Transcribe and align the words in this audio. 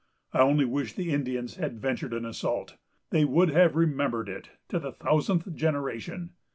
I 0.33 0.39
only 0.39 0.65
wish 0.65 0.93
the 0.93 1.13
Indians 1.13 1.57
had 1.57 1.79
ventured 1.79 2.11
an 2.15 2.25
assault. 2.25 2.75
They 3.11 3.23
would 3.23 3.49
have 3.49 3.75
remembered 3.75 4.29
it 4.29 4.49
to 4.69 4.79
the 4.79 4.91
thousandth 4.93 5.53
generation!... 5.53 6.31